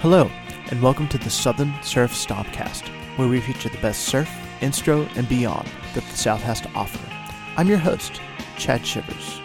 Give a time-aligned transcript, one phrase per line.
[0.00, 0.30] Hello,
[0.70, 4.30] and welcome to the Southern Surf Stompcast, where we feature the best surf,
[4.60, 6.98] instro, and beyond that the South has to offer.
[7.58, 8.18] I'm your host,
[8.56, 9.42] Chad Shivers.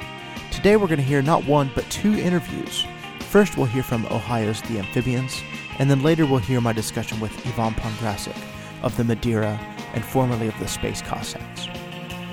[0.51, 2.85] Today we're going to hear not one, but two interviews.
[3.19, 5.41] First, we'll hear from Ohio's The Amphibians,
[5.77, 8.37] and then later we'll hear my discussion with Ivan Pongracic
[8.81, 9.59] of the Madeira
[9.93, 11.67] and formerly of the Space Cossacks.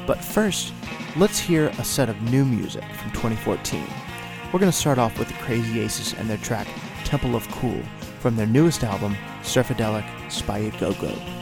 [0.07, 0.73] But first,
[1.17, 3.85] let's hear a set of new music from 2014.
[4.53, 6.69] We're going to start off with the Crazy Aces and their track
[7.03, 7.83] Temple of Cool
[8.23, 11.42] from their newest album, Surfadelic Spy Go Go.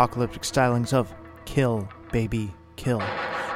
[0.00, 1.14] Apocalyptic stylings of
[1.44, 3.02] Kill, Baby, Kill.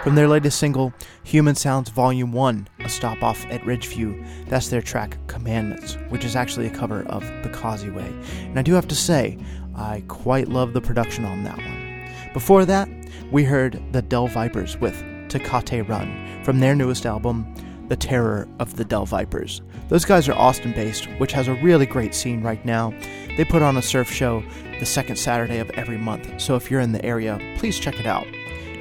[0.03, 0.93] From their latest single,
[1.23, 6.37] Human Sounds Volume 1, a stop off at Ridgeview, that's their track Commandments, which is
[6.37, 8.13] actually a cover of The Causey Way.
[8.41, 9.39] And I do have to say,
[9.75, 12.11] I quite love the production on that one.
[12.35, 12.91] Before that,
[13.33, 17.55] we heard the Del Vipers with Takate Run from their newest album,
[17.89, 19.63] The Terror of the Del Vipers.
[19.89, 22.93] Those guys are Austin based, which has a really great scene right now.
[23.37, 24.45] They put on a surf show
[24.79, 28.07] the second Saturday of every month, so if you're in the area, please check it
[28.07, 28.27] out.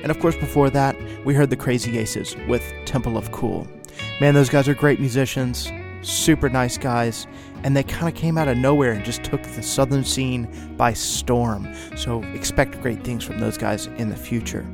[0.01, 0.95] And of course, before that,
[1.25, 3.68] we heard the Crazy Aces with Temple of Cool.
[4.20, 7.25] Man, those guys are great musicians, super nice guys,
[7.63, 10.94] and they kind of came out of nowhere and just took the southern scene by
[10.94, 11.74] storm.
[11.96, 14.65] So expect great things from those guys in the future.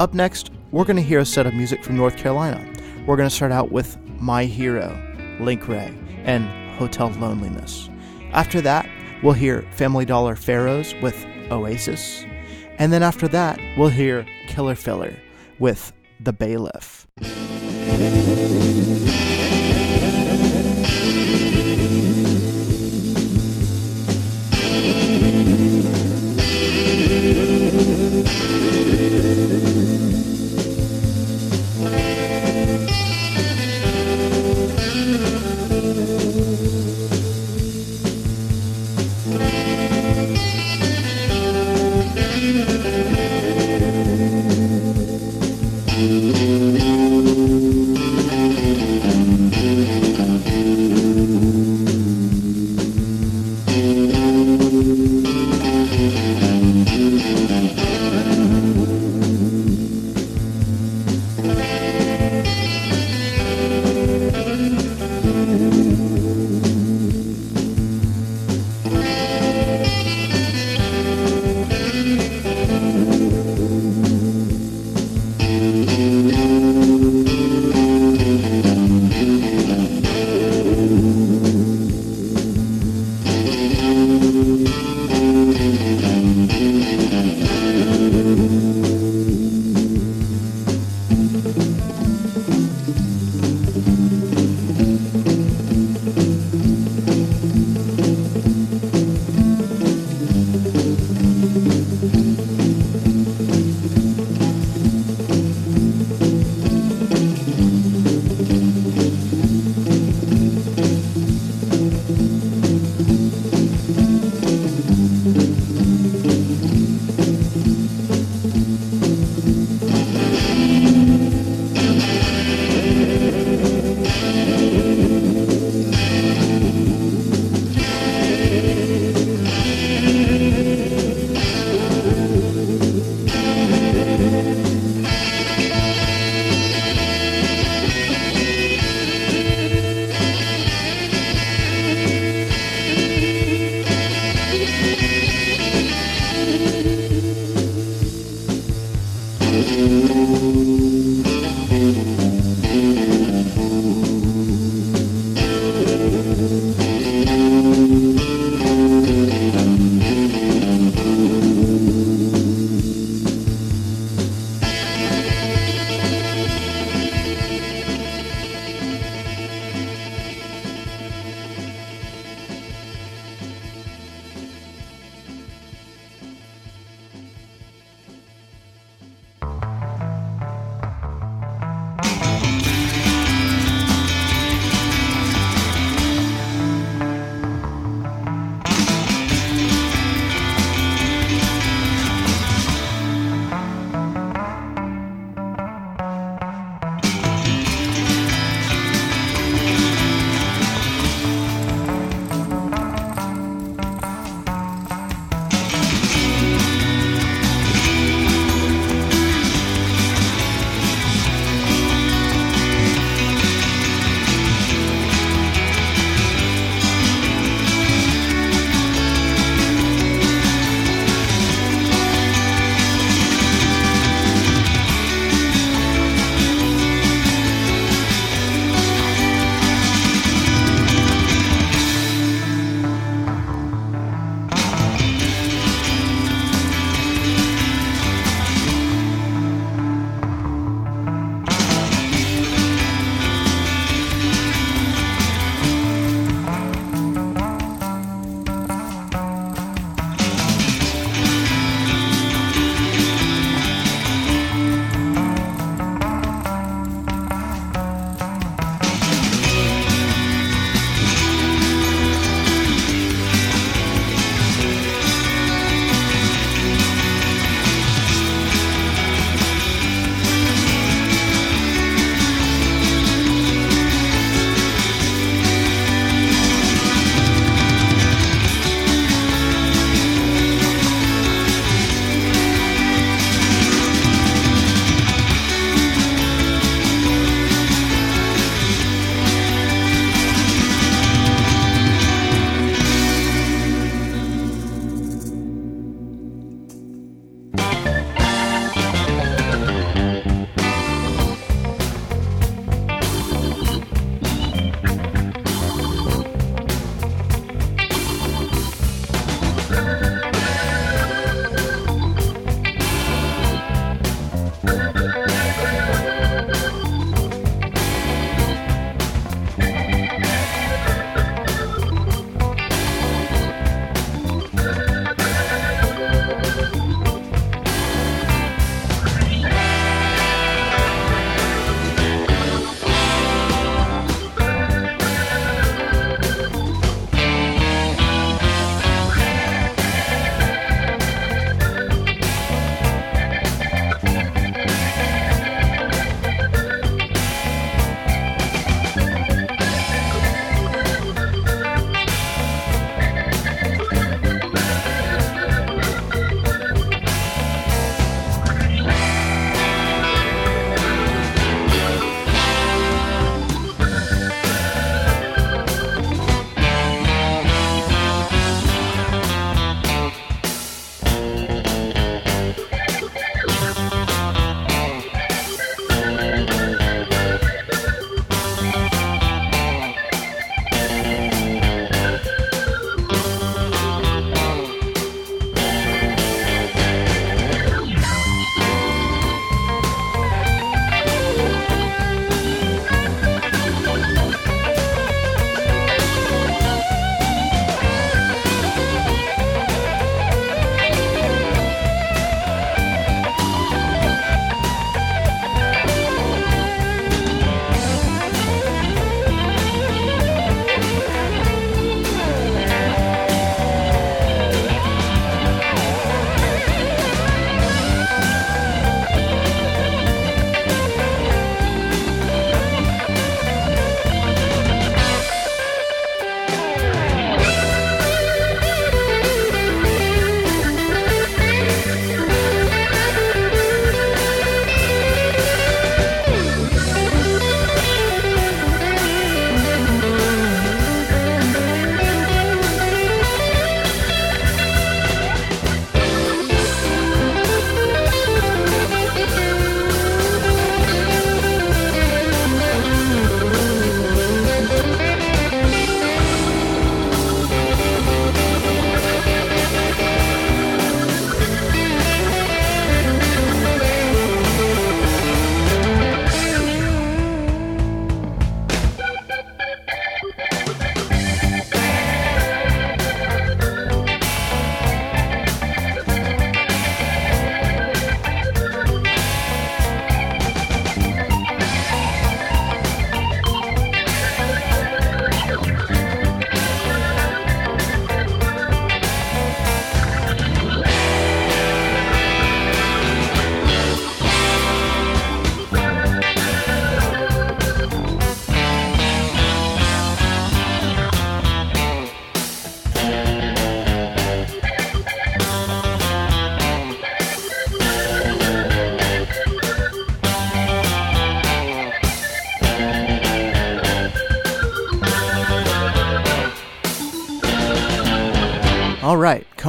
[0.00, 2.60] Up next, we're going to hear a set of music from North Carolina.
[3.06, 5.00] We're going to start out with My Hero,
[5.38, 6.44] Link Wray, and
[6.76, 7.88] Hotel Loneliness.
[8.32, 8.88] After that,
[9.22, 12.24] we'll hear Family Dollar Pharaohs with Oasis.
[12.78, 15.16] And then after that, we'll hear Killer Filler
[15.58, 17.06] with The Bailiff.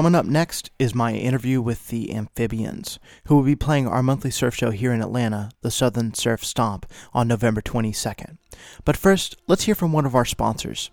[0.08, 4.32] Coming up next is my interview with the Amphibians, who will be playing our monthly
[4.32, 8.38] surf show here in Atlanta, the Southern Surf Stomp, on November 22nd.
[8.86, 10.91] But first, let's hear from one of our sponsors.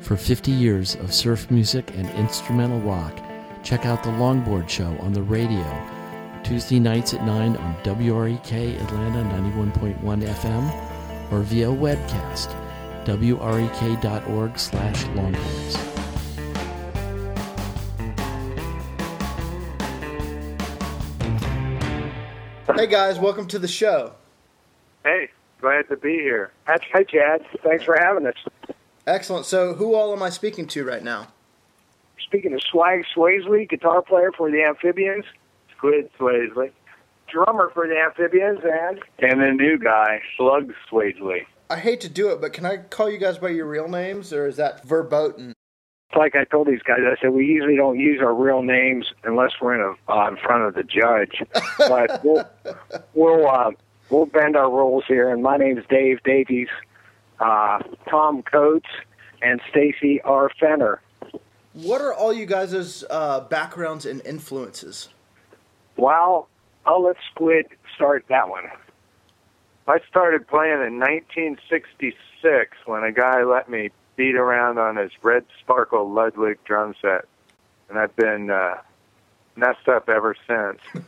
[0.00, 3.22] For 50 years of surf music and instrumental rock,
[3.62, 9.22] check out the Longboard Show on the radio, Tuesday nights at 9 on WREK Atlanta
[9.36, 12.59] 91.1 FM or via webcast,
[13.06, 15.76] wrek.org slash longhorns.
[22.76, 24.12] Hey guys, welcome to the show.
[25.04, 25.28] Hey,
[25.60, 26.52] glad to be here.
[26.66, 27.44] Hi, Chad.
[27.62, 28.34] Thanks for having us.
[29.06, 29.44] Excellent.
[29.44, 31.28] So, who all am I speaking to right now?
[32.24, 35.24] Speaking of Swag Swaisley, guitar player for the Amphibians,
[35.76, 36.70] Squid Swaisley.
[37.28, 41.46] drummer for the Amphibians, and And the new guy, Slug Swaisley.
[41.70, 44.32] I hate to do it, but can I call you guys by your real names,
[44.32, 45.54] or is that verboten?
[46.10, 49.06] It's like I told these guys, I said we usually don't use our real names
[49.22, 51.40] unless we're in a uh, in front of the judge.
[51.78, 52.44] but we'll
[53.14, 53.70] we'll uh,
[54.10, 55.30] we'll bend our rules here.
[55.30, 56.66] And my name's Dave Davies,
[57.38, 57.78] uh,
[58.08, 58.88] Tom Coates,
[59.40, 60.50] and Stacy R.
[60.58, 61.00] Fenner.
[61.72, 65.08] What are all you guys' uh, backgrounds and influences?
[65.96, 66.48] Well,
[66.84, 68.64] I'll let Squid start that one.
[69.90, 75.44] I started playing in 1966 when a guy let me beat around on his red
[75.58, 77.24] sparkle Ludwig drum set.
[77.88, 78.76] And I've been uh,
[79.56, 80.78] messed up ever since.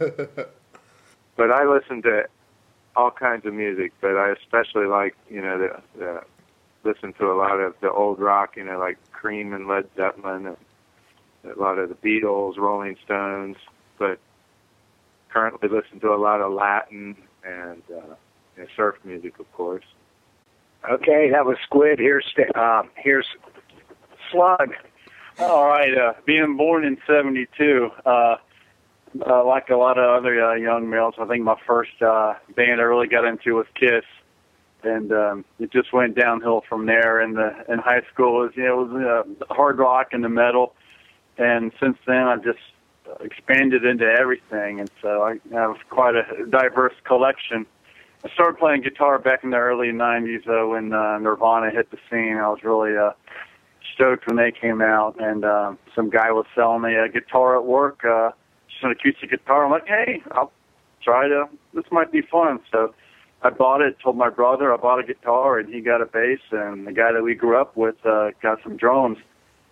[1.37, 2.25] but I listen to
[2.97, 6.23] all kinds of music, but I especially like, you know, the, the
[6.83, 10.49] listen to a lot of the old rock, you know, like Cream and Led Zeppelin,
[10.49, 10.57] and
[11.45, 13.59] a lot of the Beatles, Rolling Stones,
[13.97, 14.19] but
[15.29, 18.15] currently listen to a lot of Latin and uh,
[18.59, 19.85] know, surf music, of course.
[20.91, 21.99] Okay, that was Squid.
[21.99, 23.27] Here's uh, here's
[24.31, 24.75] Slug.
[25.39, 25.97] All right.
[25.97, 28.37] Uh, being born in '72, uh,
[29.27, 32.81] uh, like a lot of other uh, young males, I think my first uh, band
[32.81, 34.05] I really got into was Kiss,
[34.83, 37.21] and um, it just went downhill from there.
[37.21, 40.25] In the in high school, it was you know it was uh, hard rock and
[40.25, 40.75] the metal,
[41.39, 42.59] and since then I've just
[43.21, 47.67] expanded into everything, and so I have quite a diverse collection.
[48.25, 51.99] I started playing guitar back in the early '90s, though, when uh, Nirvana hit the
[52.09, 52.37] scene.
[52.37, 53.11] I was really uh,
[53.95, 57.65] stoked when they came out, and uh, some guy was selling me a guitar at
[57.65, 58.31] work, uh,
[58.69, 59.65] just an acoustic guitar.
[59.65, 60.53] I'm like, hey, I'll
[61.03, 61.49] try to.
[61.75, 62.61] This might be fun.
[62.71, 62.95] So
[63.43, 63.97] I bought it.
[64.01, 67.13] Told my brother I bought a guitar, and he got a bass, and the guy
[67.13, 69.19] that we grew up with uh, got some drums.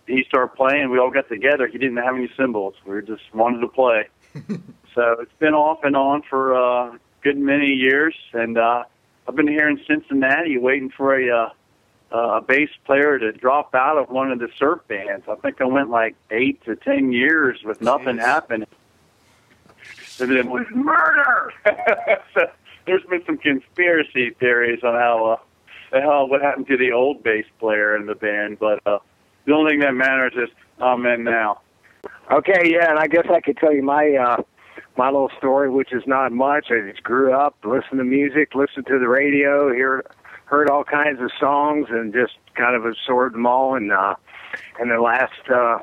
[0.08, 0.90] He started playing.
[0.90, 1.68] We all got together.
[1.68, 2.74] He didn't have any cymbals.
[2.84, 4.08] We just wanted to play.
[4.94, 8.84] so it's been off and on for uh, good many years, and uh,
[9.28, 11.50] I've been here in Cincinnati waiting for a uh,
[12.12, 15.26] a bass player to drop out of one of the surf bands.
[15.28, 18.24] I think I went like eight to ten years with nothing Jeez.
[18.24, 18.68] happening.
[20.18, 21.52] And it was murder.
[22.34, 22.46] so
[22.86, 25.38] there's been some conspiracy theories on how
[25.92, 28.98] uh, how what happened to the old bass player in the band, but uh,
[29.44, 30.48] the only thing that matters is
[30.80, 31.60] I'm in now.
[32.30, 34.42] Okay, yeah, and I guess I could tell you my uh,
[35.00, 36.66] my little story, which is not much.
[36.70, 40.06] I just grew up, listened to music, listened to the radio, heard
[40.44, 43.74] heard all kinds of songs, and just kind of absorbed them all.
[43.74, 44.16] And uh,
[44.78, 45.78] and the last uh,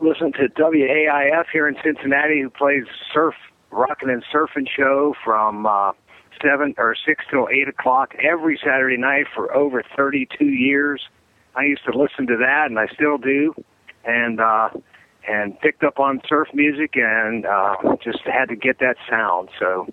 [0.00, 3.34] listened to WAIF here in Cincinnati, who plays surf,
[3.70, 5.92] rocking and surfing show from uh,
[6.42, 11.02] seven or six till eight o'clock every Saturday night for over thirty-two years.
[11.54, 13.54] I used to listen to that, and I still do.
[14.06, 14.70] And uh,
[15.28, 19.50] and picked up on surf music and uh, just had to get that sound.
[19.58, 19.86] So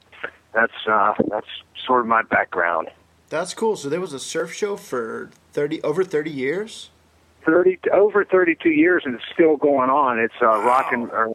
[0.54, 1.48] that's uh, that's
[1.86, 2.88] sort of my background.
[3.30, 3.76] That's cool.
[3.76, 6.90] So there was a surf show for thirty over thirty years.
[7.46, 10.20] Thirty over thirty-two years, and it's still going on.
[10.20, 11.34] It's uh, rockin' or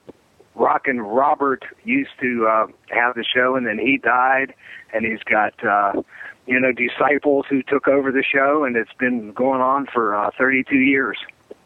[0.56, 4.54] rockin' Robert used to uh, have the show, and then he died,
[4.92, 6.02] and he's got uh,
[6.46, 10.30] you know disciples who took over the show, and it's been going on for uh,
[10.36, 11.18] thirty-two years.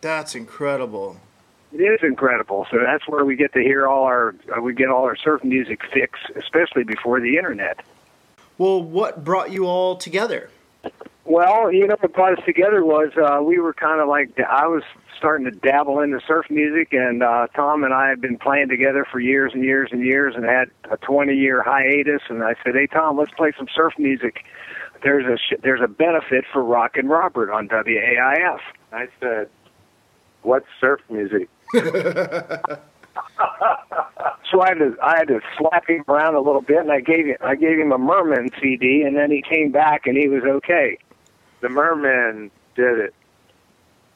[0.02, 1.20] That's incredible.
[1.74, 2.68] It is incredible.
[2.70, 5.42] So that's where we get to hear all our uh, we get all our surf
[5.42, 7.80] music fix, especially before the internet.
[8.58, 10.50] Well, what brought you all together?
[11.24, 14.68] Well, you know, what brought us together was uh, we were kind of like I
[14.68, 14.84] was
[15.18, 19.04] starting to dabble into surf music, and uh, Tom and I had been playing together
[19.10, 22.22] for years and years and years, and had a 20-year hiatus.
[22.28, 24.44] And I said, "Hey, Tom, let's play some surf music."
[25.02, 28.60] There's a sh- there's a benefit for Rock and Robert on WAIF.
[28.92, 29.48] I said,
[30.44, 31.48] "What's surf music?"
[34.50, 37.00] So I had to I had to slap him around a little bit, and I
[37.00, 40.28] gave him I gave him a Mermen CD, and then he came back and he
[40.28, 40.98] was okay.
[41.60, 43.14] The Mermen did it.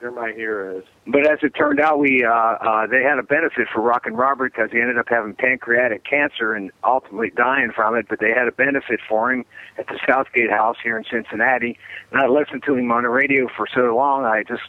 [0.01, 0.85] They're my heroes.
[1.09, 4.17] But as it turned out, we uh, uh, they had a benefit for Rock and
[4.17, 8.07] Robert because he ended up having pancreatic cancer and ultimately dying from it.
[8.09, 9.45] But they had a benefit for him
[9.77, 11.77] at the Southgate House here in Cincinnati.
[12.13, 14.63] And I listened to him on the radio for so long, I just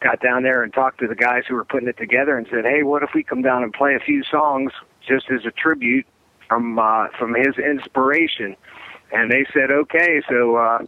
[0.00, 2.64] got down there and talked to the guys who were putting it together and said,
[2.64, 4.72] "Hey, what if we come down and play a few songs
[5.06, 6.06] just as a tribute
[6.48, 8.56] from uh, from his inspiration?"
[9.12, 10.56] And they said, "Okay." So.
[10.56, 10.78] uh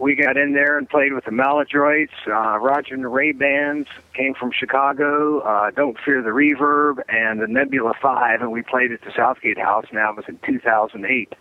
[0.00, 2.08] we got in there and played with the Maladroits.
[2.26, 5.40] Uh, Roger and the Ray Bands came from Chicago.
[5.40, 9.58] Uh, Don't Fear the Reverb and the Nebula Five, and we played at the Southgate
[9.58, 9.84] House.
[9.92, 11.34] Now it was in 2008.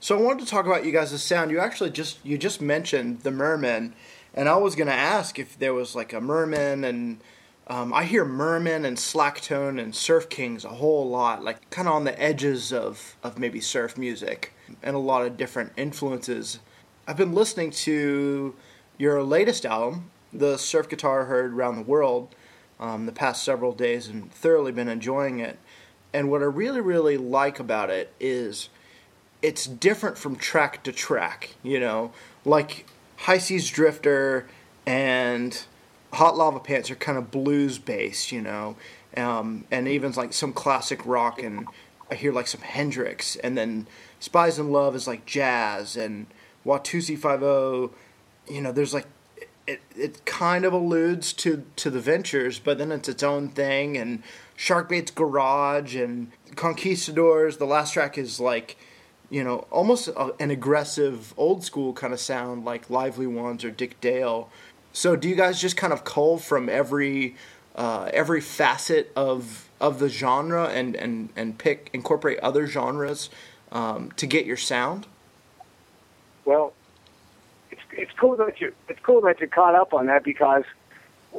[0.00, 1.50] So I wanted to talk about you guys' sound.
[1.50, 3.92] You actually just you just mentioned the Mermen,
[4.34, 7.20] and I was gonna ask if there was like a Mermen and.
[7.66, 11.94] Um, I hear Mermen and Slacktone and Surf Kings a whole lot, like kind of
[11.94, 16.58] on the edges of, of maybe surf music, and a lot of different influences.
[17.08, 18.54] I've been listening to
[18.98, 22.34] your latest album, the Surf Guitar Heard Around the World,
[22.80, 25.58] um, the past several days and thoroughly been enjoying it.
[26.12, 28.68] And what I really, really like about it is
[29.42, 32.12] it's different from track to track, you know,
[32.44, 32.86] like
[33.24, 34.46] High Seas Drifter
[34.84, 35.64] and
[36.12, 38.76] Hot Lava Pants are kind of blues based, you know,
[39.16, 41.66] um, and even like some classic rock, and
[42.10, 43.86] I hear like some Hendrix, and then
[44.20, 46.26] Spies in Love is like jazz, and
[46.66, 47.92] Watusi Five O,
[48.46, 49.06] you know, there's like
[49.66, 53.96] it, it kind of alludes to to the Ventures, but then it's its own thing.
[53.96, 54.22] And
[54.58, 57.56] Sharkbait's Garage and Conquistadors.
[57.56, 58.76] The last track is like,
[59.34, 63.70] you know, almost a, an aggressive old school kind of sound like Lively Ones or
[63.72, 64.48] Dick Dale.
[64.92, 67.34] So do you guys just kind of cull from every
[67.74, 73.28] uh, every facet of of the genre and and and pick incorporate other genres
[73.72, 75.08] um, to get your sound?
[76.44, 76.72] Well,
[77.72, 80.62] it's it's cool that you it's cool that you caught up on that because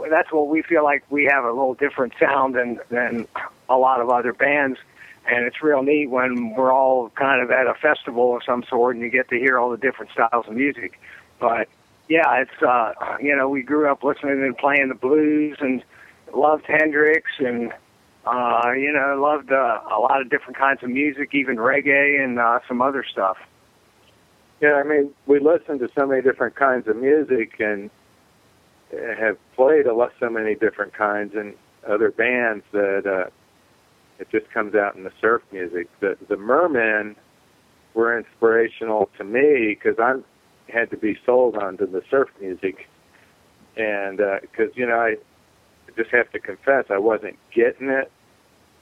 [0.09, 3.25] that's what we feel like we have a little different sound than than
[3.69, 4.79] a lot of other bands.
[5.27, 8.95] And it's real neat when we're all kind of at a festival of some sort
[8.95, 10.99] and you get to hear all the different styles of music.
[11.39, 11.67] But
[12.07, 15.83] yeah, it's uh you know, we grew up listening and playing the blues and
[16.33, 17.73] loved Hendrix and
[18.25, 22.39] uh, you know, loved uh, a lot of different kinds of music, even reggae and
[22.39, 23.37] uh, some other stuff.
[24.61, 27.89] Yeah, I mean, we listen to so many different kinds of music and
[28.91, 31.53] have played a lot, so many different kinds and
[31.87, 33.29] other bands that uh,
[34.19, 35.87] it just comes out in the surf music.
[35.99, 37.15] The the Mermen
[37.93, 40.15] were inspirational to me because I
[40.71, 42.87] had to be sold onto the surf music,
[43.77, 45.15] and because uh, you know I
[45.95, 48.11] just have to confess I wasn't getting it,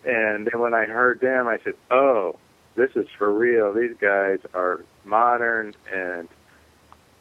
[0.05, 2.37] and then when I heard them, I said, "Oh,
[2.75, 3.73] this is for real.
[3.73, 6.27] These guys are modern and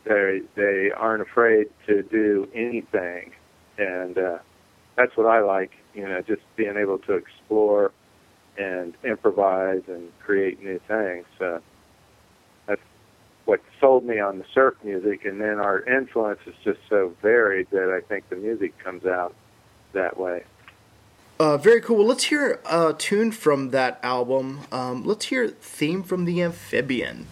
[0.04, 3.32] they they aren't afraid to do anything,
[3.78, 4.38] and uh,
[4.96, 5.72] that's what I like.
[5.94, 7.92] You know, just being able to explore
[8.58, 11.26] and improvise and create new things.
[11.40, 11.58] Uh,
[12.66, 12.80] that's
[13.44, 17.68] what sold me on the surf music, and then our influence is just so varied
[17.70, 19.34] that I think the music comes out
[19.92, 20.44] that way.
[21.40, 21.96] Uh, very cool.
[21.98, 24.60] Well, let's hear a tune from that album.
[24.70, 27.26] Um, let's hear "Theme from the Amphibian."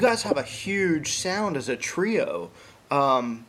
[0.00, 2.50] Guys have a huge sound as a trio.
[2.90, 3.46] Um,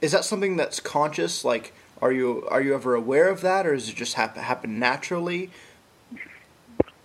[0.00, 1.44] is that something that's conscious?
[1.44, 4.78] Like, are you are you ever aware of that, or does it just happen happen
[4.78, 5.50] naturally?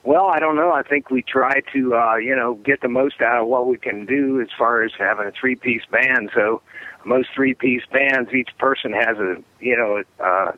[0.03, 0.71] Well, I don't know.
[0.71, 3.77] I think we try to, uh, you know, get the most out of what we
[3.77, 6.29] can do as far as having a three-piece band.
[6.35, 6.61] So,
[7.05, 10.51] most three-piece bands, each person has a, you know, uh,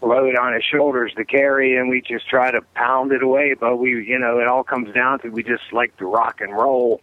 [0.00, 3.54] load on his shoulders to carry, and we just try to pound it away.
[3.58, 6.52] But we, you know, it all comes down to we just like to rock and
[6.52, 7.00] roll.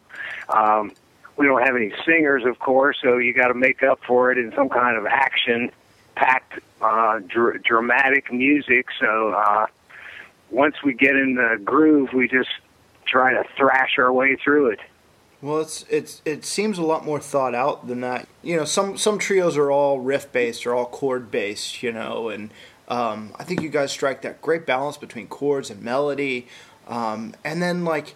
[0.51, 0.91] Um,
[1.37, 4.37] we don't have any singers, of course, so you got to make up for it
[4.37, 8.87] in some kind of action-packed, uh, dr- dramatic music.
[8.99, 9.33] So.
[9.33, 9.67] uh
[10.51, 12.49] once we get in the groove, we just
[13.05, 14.79] try to thrash our way through it.
[15.41, 18.27] Well, it's it's it seems a lot more thought out than that.
[18.43, 21.81] You know, some some trios are all riff based or all chord based.
[21.81, 22.51] You know, and
[22.87, 26.47] um, I think you guys strike that great balance between chords and melody,
[26.87, 28.13] um, and then like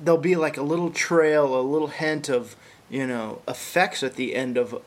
[0.00, 2.56] there'll be like a little trail, a little hint of
[2.90, 4.80] you know effects at the end of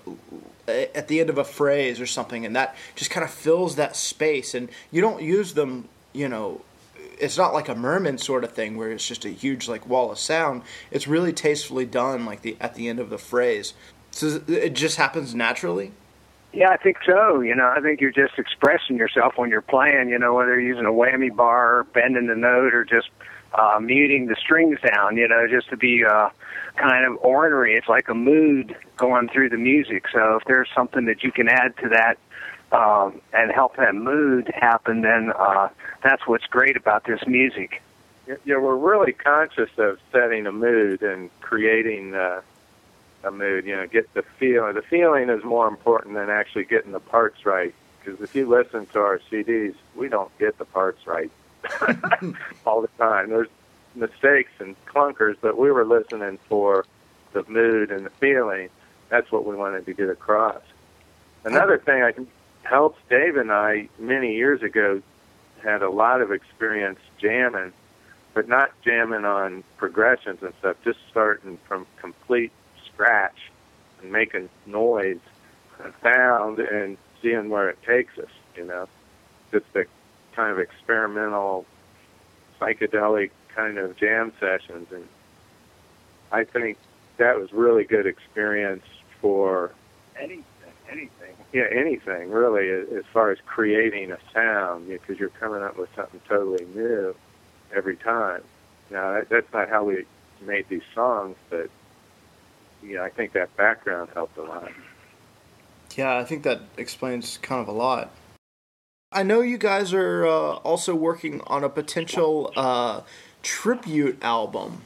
[0.67, 3.75] eh, at the end of a phrase or something, and that just kind of fills
[3.75, 4.54] that space.
[4.54, 6.62] And you don't use them, you know,
[7.19, 10.12] it's not like a Mermen sort of thing where it's just a huge like wall
[10.12, 10.63] of sound.
[10.89, 13.73] It's really tastefully done, like the at the end of the phrase.
[14.12, 15.91] So it just happens naturally.
[16.54, 17.39] Yeah, I think so.
[17.39, 20.10] You know, I think you're just expressing yourself when you're playing.
[20.10, 23.10] You know, whether you're using a whammy bar, bending the note, or just
[23.53, 25.17] uh, muting the strings down.
[25.17, 26.29] You know, just to be uh,
[26.75, 27.75] kind of ornery.
[27.75, 30.05] It's like a mood going through the music.
[30.11, 32.17] So if there's something that you can add to that
[32.71, 35.69] um, and help that mood happen, then uh,
[36.03, 37.81] that's what's great about this music.
[38.45, 42.41] Yeah, we're really conscious of setting a mood and creating uh,
[43.23, 43.65] a mood.
[43.65, 44.75] You know, get the feeling.
[44.75, 47.73] The feeling is more important than actually getting the parts right.
[47.99, 51.31] Because if you listen to our CDs, we don't get the parts right
[52.65, 53.30] all the time.
[53.30, 53.47] There's
[53.95, 56.86] mistakes and clunkers, but we were listening for
[57.34, 58.69] the mood and the feeling.
[59.10, 60.62] That's what we wanted to get across.
[61.43, 62.30] Another thing I think
[62.63, 65.02] helps Dave and I many years ago
[65.63, 67.74] had a lot of experience jamming,
[68.34, 72.52] but not jamming on progressions and stuff, just starting from complete
[72.86, 73.52] scratch
[74.02, 75.19] and making noise
[75.84, 78.88] and sound and seeing where it takes us, you know.
[79.52, 79.86] Just the
[80.36, 81.65] kind of experimental,
[82.60, 84.88] psychedelic kind of jam sessions.
[84.91, 85.08] And
[86.32, 86.78] I think
[87.17, 88.86] that was really good experience
[89.20, 89.72] for
[90.15, 90.44] anything,
[90.89, 91.36] anything.
[91.54, 96.22] Yeah, anything really, as far as creating a sound, because you're coming up with something
[96.28, 97.15] totally new
[97.74, 98.41] every time.
[98.89, 100.06] Now, that, that's not how we
[100.41, 101.70] made these songs, but
[102.82, 104.72] you know, I think that background helped a lot.
[105.96, 108.12] Yeah, I think that explains kind of a lot.
[109.13, 113.02] I know you guys are uh, also working on a potential uh,
[113.43, 114.84] tribute album.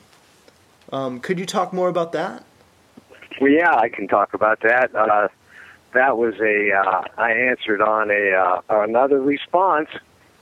[0.91, 2.43] Um, could you talk more about that?
[3.39, 4.95] Well, yeah, I can talk about that.
[4.95, 5.27] Uh,
[5.93, 9.89] that was a uh, I answered on a uh, another response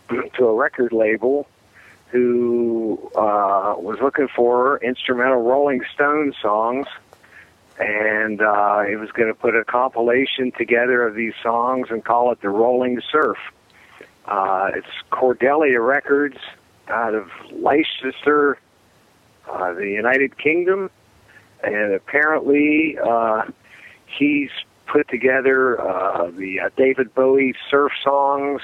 [0.08, 1.46] to a record label
[2.08, 6.88] who uh, was looking for instrumental Rolling Stone songs,
[7.80, 12.40] and he was going to put a compilation together of these songs and call it
[12.40, 13.38] the Rolling Surf.
[14.26, 16.38] Uh, it's Cordelia Records
[16.88, 18.58] out of Leicester,
[19.50, 20.90] uh, the United Kingdom,
[21.64, 23.44] and apparently uh,
[24.06, 24.50] he's
[24.88, 28.62] put together uh, the uh, David Bowie surf songs,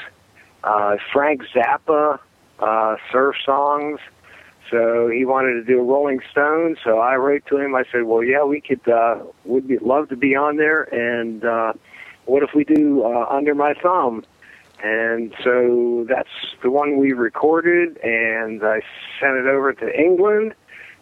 [0.63, 2.19] uh, Frank Zappa
[2.59, 3.99] uh, surf songs.
[4.69, 6.77] So he wanted to do a Rolling Stone.
[6.83, 7.73] So I wrote to him.
[7.73, 8.87] I said, "Well, yeah, we could.
[8.87, 10.83] Uh, would be love to be on there.
[10.83, 11.73] And uh,
[12.25, 14.23] what if we do uh, Under My Thumb?"
[14.81, 16.29] And so that's
[16.63, 18.81] the one we recorded, and I
[19.19, 20.53] sent it over to England,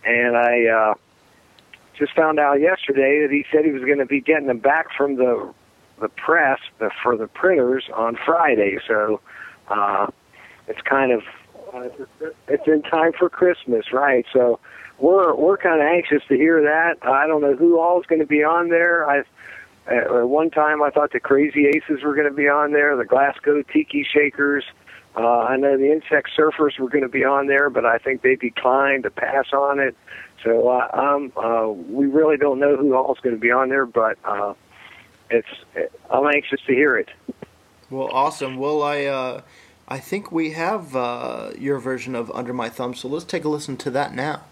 [0.03, 0.93] and I uh,
[1.97, 4.87] just found out yesterday that he said he was going to be getting them back
[4.95, 5.53] from the
[5.99, 8.77] the press the, for the printers on Friday.
[8.87, 9.19] So
[9.67, 10.07] uh,
[10.67, 11.21] it's kind of
[11.73, 11.89] uh,
[12.47, 14.25] it's in time for Christmas, right?
[14.33, 14.59] So
[14.99, 16.97] we're we're kind of anxious to hear that.
[17.07, 19.07] I don't know who all is going to be on there.
[19.09, 19.23] I
[19.87, 23.05] at one time I thought the Crazy Aces were going to be on there, the
[23.05, 24.63] Glasgow Tiki Shakers.
[25.15, 28.21] Uh, I know the Insect Surfers were going to be on there, but I think
[28.21, 29.95] they declined to pass on it.
[30.43, 33.69] So uh, um, uh, we really don't know who all is going to be on
[33.69, 34.53] there, but uh,
[35.29, 35.47] it's
[36.09, 37.09] I'm anxious to hear it.
[37.89, 38.57] Well, awesome.
[38.57, 39.41] Well, I uh,
[39.87, 43.49] I think we have uh, your version of Under My Thumb, so let's take a
[43.49, 44.43] listen to that now.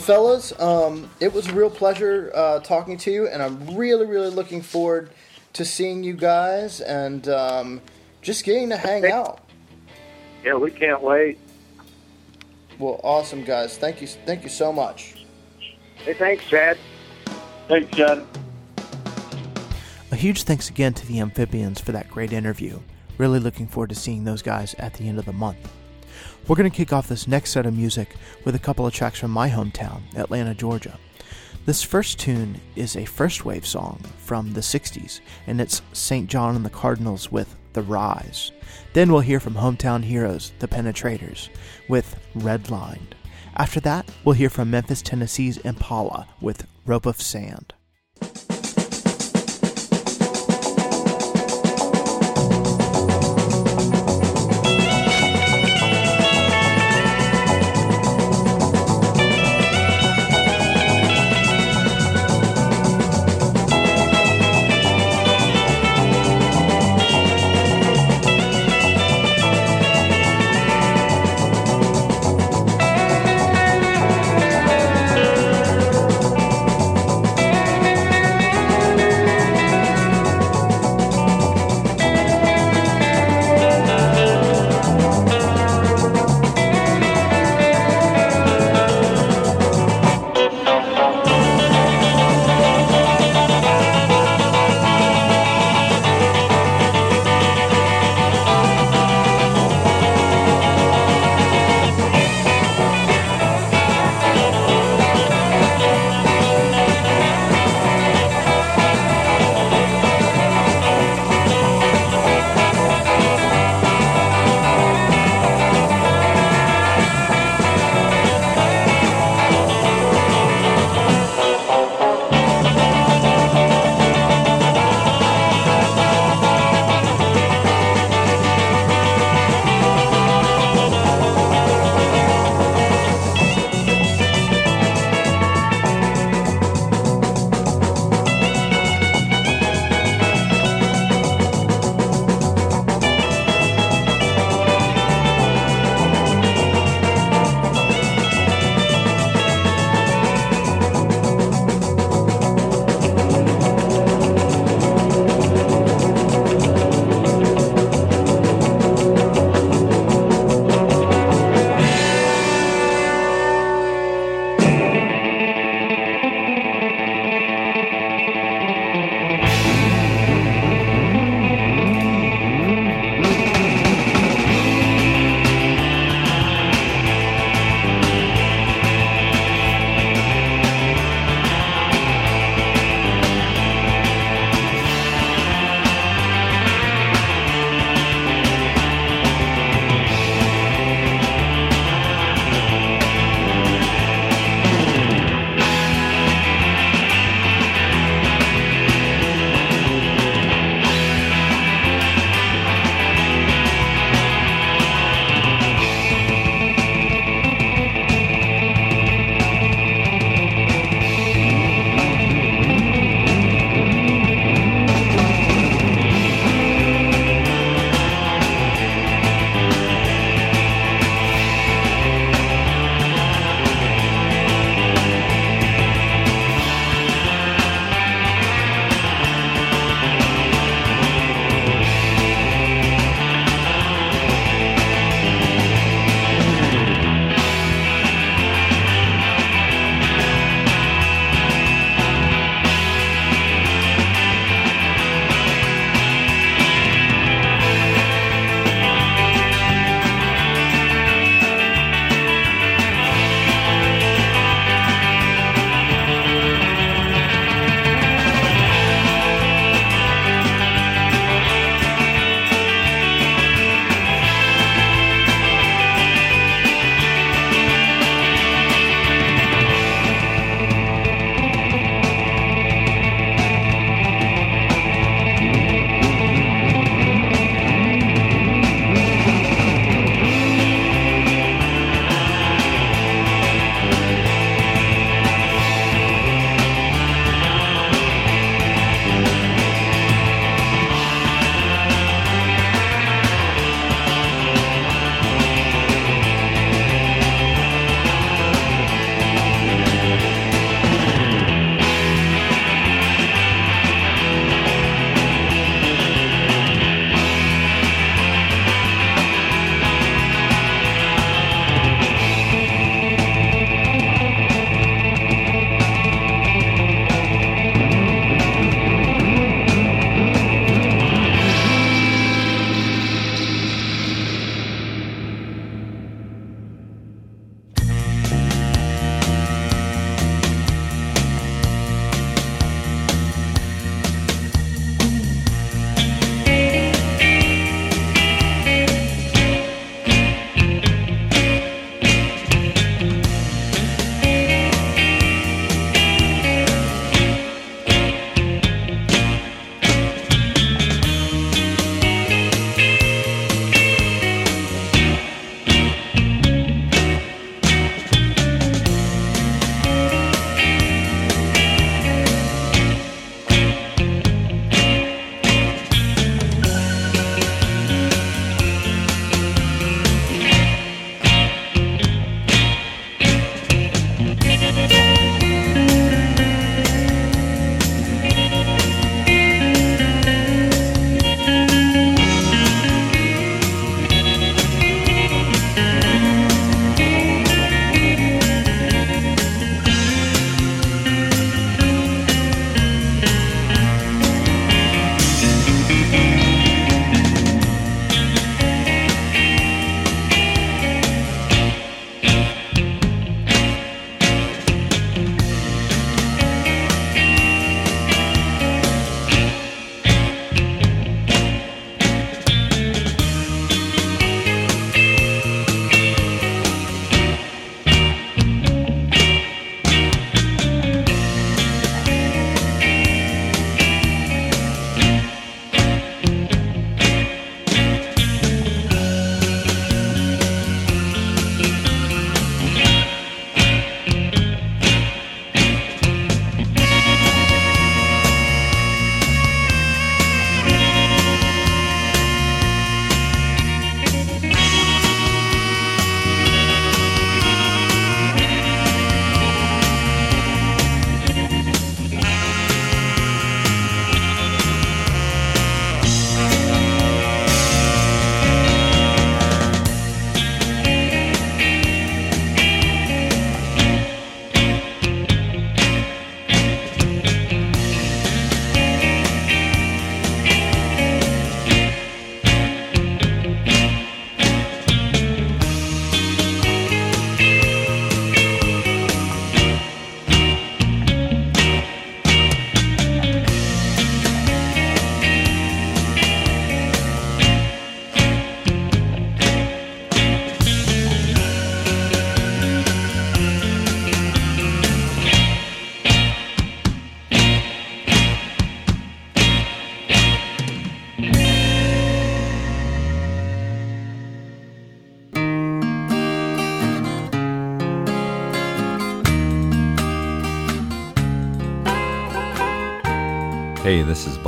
[0.00, 4.30] Fellas, um, it was a real pleasure uh, talking to you, and I'm really, really
[4.30, 5.10] looking forward
[5.52, 7.80] to seeing you guys and um,
[8.22, 9.48] just getting to hang out.
[10.44, 11.38] Yeah, we can't wait.
[12.78, 13.76] Well, awesome, guys.
[13.76, 15.26] Thank you, thank you so much.
[15.96, 16.78] Hey, thanks, Chad.
[17.68, 18.26] Thanks, Chad.
[20.10, 22.80] A huge thanks again to the Amphibians for that great interview.
[23.18, 25.70] Really looking forward to seeing those guys at the end of the month.
[26.50, 29.20] We're going to kick off this next set of music with a couple of tracks
[29.20, 30.98] from my hometown, Atlanta, Georgia.
[31.64, 36.28] This first tune is a first wave song from the 60s, and it's St.
[36.28, 38.50] John and the Cardinals with The Rise.
[38.94, 41.50] Then we'll hear from hometown heroes, the Penetrators,
[41.88, 43.12] with Redlined.
[43.54, 47.74] After that, we'll hear from Memphis, Tennessee's Impala with Rope of Sand.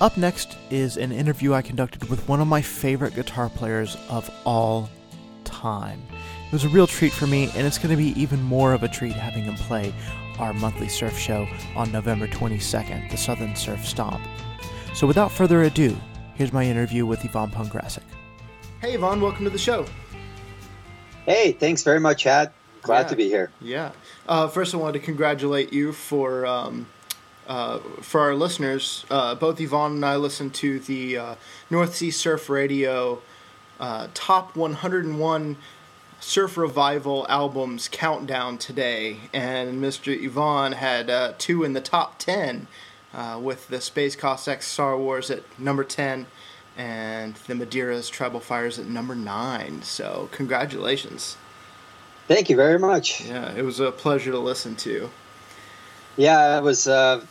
[0.00, 4.30] Up next is an interview I conducted with one of my favorite guitar players of
[4.44, 4.88] all
[5.44, 6.00] time.
[6.46, 8.82] It was a real treat for me, and it's going to be even more of
[8.82, 9.92] a treat having him play
[10.38, 11.46] our monthly surf show
[11.76, 14.22] on November 22nd, the Southern Surf Stomp.
[14.94, 15.94] So without further ado,
[16.34, 18.02] here's my interview with Ivan Pongracic.
[18.80, 19.84] Hey, Ivan, welcome to the show.
[21.26, 22.52] Hey, thanks very much, Chad.
[22.80, 23.08] Glad Yeah.
[23.08, 23.50] to be here.
[23.60, 23.90] Yeah.
[24.26, 26.86] Uh, first, I wanted to congratulate you for um,
[27.50, 29.04] uh, for our listeners.
[29.10, 31.34] Uh, both Ivan and I listened to the uh,
[31.68, 33.20] North Sea Surf Radio
[33.80, 35.56] uh, top 101
[36.20, 40.14] surf revival albums countdown today, and Mr.
[40.24, 42.68] Ivan had uh, two in the top 10
[43.12, 46.26] uh, with the Space Cossacks Star Wars at number 10
[46.76, 49.82] and the Madeira's Tribal Fires at number 9.
[49.82, 51.36] So, congratulations.
[52.28, 53.22] Thank you very much.
[53.22, 55.10] Yeah, it was a pleasure to listen to.
[56.16, 57.24] Yeah, I was uh,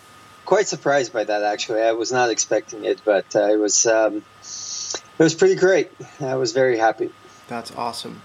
[0.50, 1.44] quite surprised by that.
[1.44, 5.92] Actually, I was not expecting it, but uh, it was um, it was pretty great.
[6.20, 7.12] I was very happy.
[7.48, 8.24] That's awesome.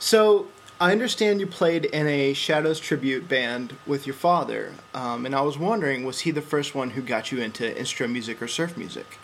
[0.00, 0.48] So
[0.80, 5.42] I understand you played in a Shadows tribute band with your father, um, and I
[5.42, 8.76] was wondering, was he the first one who got you into instro music or surf
[8.76, 9.18] music?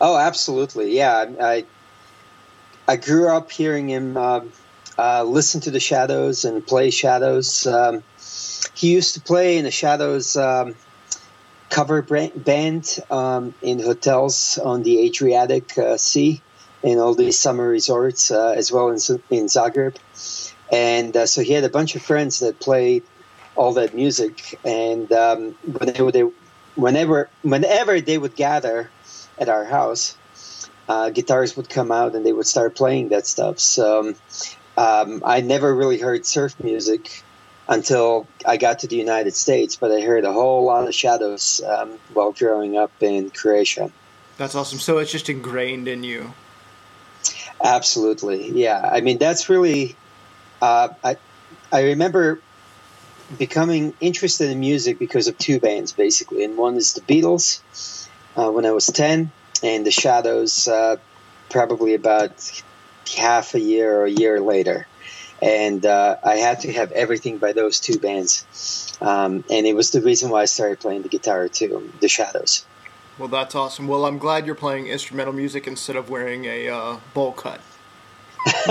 [0.00, 0.96] Oh, absolutely.
[0.96, 1.66] Yeah, I
[2.88, 4.52] I grew up hearing him um
[4.96, 7.66] uh, listen to the Shadows and play Shadows.
[7.66, 8.02] Um,
[8.74, 10.74] he used to play in the Shadows um,
[11.74, 16.40] cover band um, in hotels on the Adriatic uh, Sea
[16.84, 18.98] in all these summer resorts, uh, as well in,
[19.28, 19.96] in Zagreb.
[20.70, 23.02] And uh, so he had a bunch of friends that played
[23.56, 24.56] all that music.
[24.64, 26.24] And um, whenever, they,
[26.76, 28.88] whenever, whenever they would gather
[29.36, 30.16] at our house,
[30.88, 33.58] uh, guitars would come out and they would start playing that stuff.
[33.58, 34.14] So
[34.76, 37.23] um, I never really heard surf music
[37.68, 41.62] until I got to the United States, but I heard a whole lot of Shadows
[41.66, 43.90] um, while growing up in Croatia.
[44.36, 44.78] That's awesome.
[44.78, 46.34] So it's just ingrained in you.
[47.62, 48.90] Absolutely, yeah.
[48.92, 49.96] I mean, that's really.
[50.60, 51.16] Uh, I
[51.72, 52.40] I remember
[53.38, 58.50] becoming interested in music because of two bands, basically, and one is the Beatles uh,
[58.50, 59.30] when I was ten,
[59.62, 60.96] and the Shadows uh,
[61.48, 62.62] probably about
[63.16, 64.86] half a year or a year later.
[65.44, 69.90] And uh, I had to have everything by those two bands, um, and it was
[69.90, 72.64] the reason why I started playing the guitar too, the Shadows.
[73.18, 73.86] Well, that's awesome.
[73.86, 77.60] Well, I'm glad you're playing instrumental music instead of wearing a uh, bowl cut.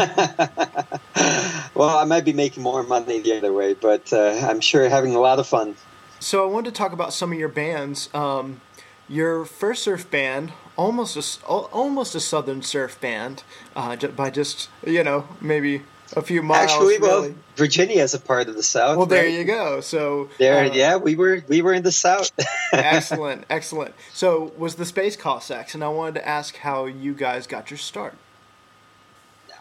[1.76, 5.16] well, I might be making more money the other way, but uh, I'm sure having
[5.16, 5.76] a lot of fun.
[6.20, 8.10] So I wanted to talk about some of your bands.
[8.16, 8.62] Um,
[9.08, 13.44] your first surf band, almost a, almost a southern surf band,
[13.76, 15.84] uh, by just you know maybe
[16.16, 16.72] a few miles.
[16.72, 17.36] Actually, well, really.
[17.56, 18.98] Virginia is a part of the South.
[18.98, 19.34] Well, there right?
[19.34, 19.82] you go.
[19.82, 22.32] So There, uh, yeah, we were we were in the South.
[22.74, 23.94] excellent, excellent.
[24.14, 27.78] So was the Space Cossacks, and I wanted to ask how you guys got your
[27.78, 28.16] start.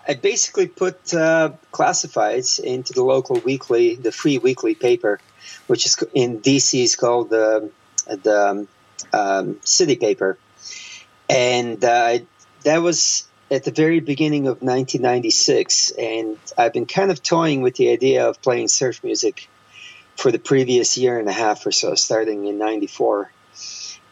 [0.07, 5.20] I basically put uh, classifieds into the local weekly, the free weekly paper,
[5.68, 7.70] which is in DC is called the
[8.07, 8.68] the um,
[9.12, 10.38] um, city paper,
[11.28, 12.18] and uh,
[12.64, 15.92] that was at the very beginning of 1996.
[15.98, 19.48] And I've been kind of toying with the idea of playing surf music
[20.16, 23.30] for the previous year and a half or so, starting in '94.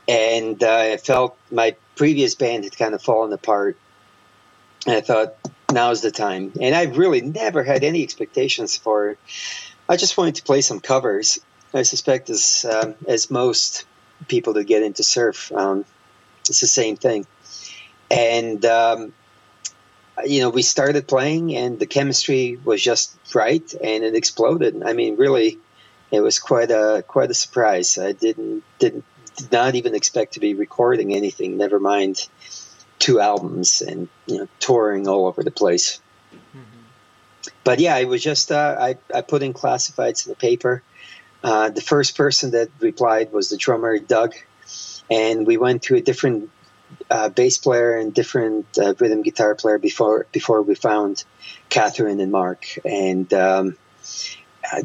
[0.06, 3.78] And uh, I felt my previous band had kind of fallen apart.
[4.86, 5.36] And I thought,
[5.72, 6.52] now's the time.
[6.60, 9.18] And I really never had any expectations for it.
[9.88, 11.40] I just wanted to play some covers.
[11.72, 13.86] I suspect as um, as most
[14.28, 15.84] people that get into surf, um,
[16.48, 17.26] it's the same thing.
[18.10, 19.12] And um,
[20.24, 24.82] you know, we started playing, and the chemistry was just right, and it exploded.
[24.84, 25.58] I mean, really,
[26.10, 27.98] it was quite a quite a surprise.
[27.98, 29.04] I didn't didn't
[29.36, 31.56] did not even expect to be recording anything.
[31.56, 32.28] Never mind
[32.98, 36.00] two albums and you know touring all over the place.
[37.64, 40.82] But yeah, it was just uh, I I put in classifieds in the paper.
[41.42, 44.34] Uh, the first person that replied was the drummer Doug,
[45.10, 46.50] and we went to a different
[47.10, 51.24] uh, bass player and different uh, rhythm guitar player before before we found
[51.68, 52.66] Catherine and Mark.
[52.84, 53.76] And um,
[54.72, 54.84] a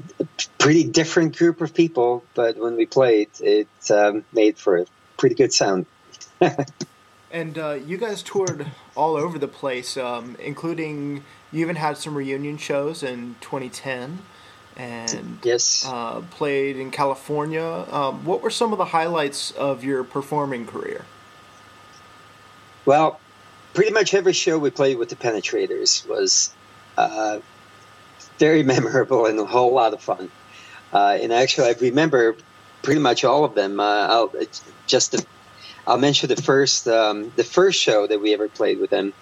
[0.58, 4.86] pretty different group of people, but when we played, it um, made for a
[5.18, 5.86] pretty good sound.
[7.32, 12.16] and uh, you guys toured all over the place, um, including you even had some
[12.16, 14.20] reunion shows in 2010
[14.78, 17.64] and yes, uh, played in California.
[17.64, 21.06] Um, what were some of the highlights of your performing career?
[22.86, 23.20] Well,
[23.74, 26.54] pretty much every show we played with the Penetrators was
[26.98, 27.40] uh,
[28.38, 30.32] very memorable and a whole lot of fun.
[30.94, 32.36] Uh, and actually, I remember
[32.82, 33.80] pretty much all of them.
[33.80, 34.32] Uh, I'll
[34.88, 35.26] just the,
[35.86, 39.14] I'll mention the first um, the first show that we ever played with them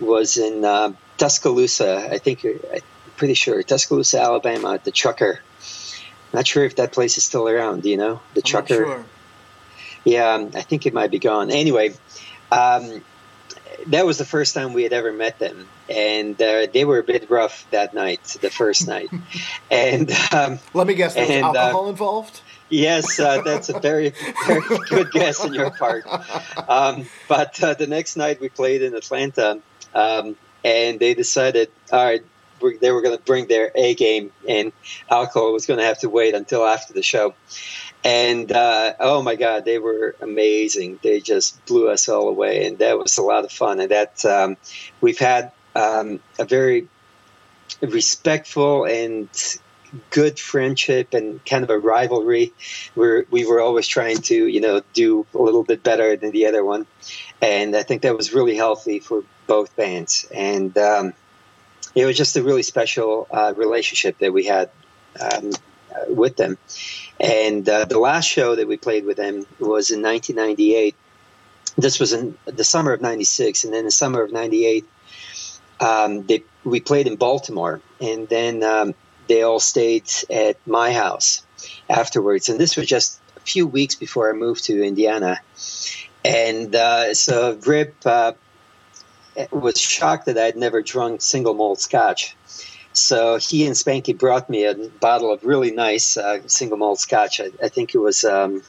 [0.00, 2.10] was in uh, Tuscaloosa.
[2.12, 2.80] I think I'm
[3.16, 5.40] pretty sure Tuscaloosa, Alabama, at the Trucker.
[6.32, 7.84] Not sure if that place is still around.
[7.84, 8.74] Do you know the I'm Trucker?
[8.74, 9.04] Sure.
[10.04, 11.50] Yeah, I think it might be gone.
[11.50, 11.94] Anyway,
[12.54, 13.02] um,
[13.88, 17.02] that was the first time we had ever met them, and uh, they were a
[17.02, 19.10] bit rough that night, the first night.
[19.70, 22.40] and um, let me guess, there was and, uh, alcohol involved.
[22.70, 24.14] Yes, uh, that's a very,
[24.46, 26.04] very good guess on your part.
[26.68, 29.60] Um, but uh, the next night we played in Atlanta,
[29.94, 32.24] um, and they decided, all right,
[32.60, 34.72] we're, they were going to bring their A game, and
[35.10, 37.34] alcohol was going to have to wait until after the show.
[38.04, 41.00] And uh, oh my God, they were amazing.
[41.02, 43.80] They just blew us all away, and that was a lot of fun.
[43.80, 44.58] And that um,
[45.00, 46.86] we've had um, a very
[47.80, 49.28] respectful and
[50.10, 52.52] good friendship and kind of a rivalry
[52.94, 56.46] where we were always trying to you know do a little bit better than the
[56.46, 56.84] other one
[57.40, 61.12] and i think that was really healthy for both bands and um,
[61.94, 64.70] it was just a really special uh, relationship that we had
[65.20, 65.52] um,
[66.08, 66.58] with them
[67.20, 70.94] and uh, the last show that we played with them was in 1998
[71.76, 74.84] this was in the summer of 96 and then the summer of 98
[75.80, 78.94] um, they, we played in baltimore and then um,
[79.28, 81.44] they all stayed at my house
[81.88, 82.48] afterwards.
[82.48, 85.40] And this was just a few weeks before I moved to Indiana.
[86.24, 88.32] And uh, so Rip uh,
[89.50, 92.36] was shocked that I'd never drunk single malt scotch.
[92.94, 97.40] So he and Spanky brought me a bottle of really nice uh, single malt scotch.
[97.40, 98.62] I, I think it was um,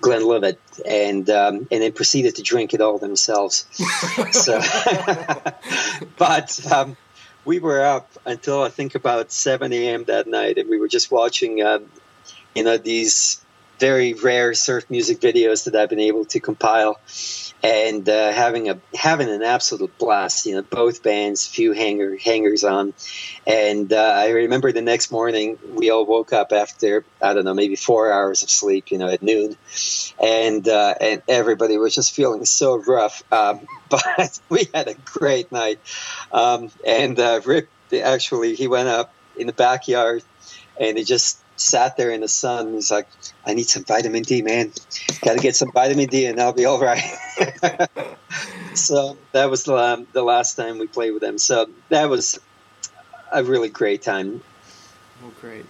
[0.00, 3.66] Glenlivet, and um, and then proceeded to drink it all themselves.
[4.30, 4.60] so,
[6.16, 6.96] but um,
[7.44, 10.04] we were up until I think about 7 a.m.
[10.04, 11.80] that night, and we were just watching, uh,
[12.54, 13.39] you know, these
[13.80, 17.00] very rare surf music videos that I've been able to compile,
[17.62, 20.46] and uh, having a having an absolute blast.
[20.46, 22.92] You know, both bands, few hanger hangers on,
[23.46, 27.54] and uh, I remember the next morning we all woke up after I don't know
[27.54, 28.90] maybe four hours of sleep.
[28.90, 29.56] You know, at noon,
[30.22, 33.24] and uh, and everybody was just feeling so rough.
[33.32, 35.80] Um, but we had a great night,
[36.30, 40.22] um, and uh, Rick actually he went up in the backyard
[40.80, 42.74] and he just sat there in the sun.
[42.74, 43.08] He's like,
[43.46, 44.72] I need some vitamin D, man.
[45.22, 47.02] Got to get some vitamin D and I'll be all right.
[48.74, 51.38] so that was the, um, the last time we played with them.
[51.38, 52.38] So that was
[53.32, 54.42] a really great time.
[55.24, 55.66] Oh, great.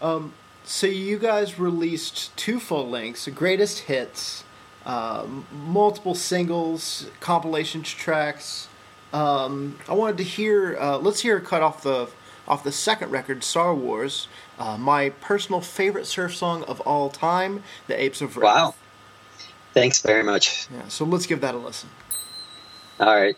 [0.00, 4.44] Um, so you guys released two full lengths, greatest hits,
[4.84, 8.68] um, multiple singles, compilation tracks.
[9.12, 10.76] Um, I wanted to hear.
[10.78, 12.08] Uh, let's hear a cut off the
[12.50, 14.26] off the second record, Star Wars.
[14.58, 18.44] Uh, my personal favorite surf song of all time, The Apes of Wrath.
[18.44, 18.74] Wow.
[19.72, 20.66] Thanks very much.
[20.72, 21.88] Yeah, so let's give that a listen.
[22.98, 23.36] All right.